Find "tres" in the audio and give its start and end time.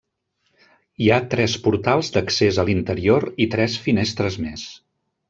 1.33-1.57, 3.57-3.77